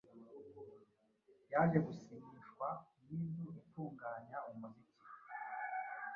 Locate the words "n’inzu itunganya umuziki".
3.07-5.05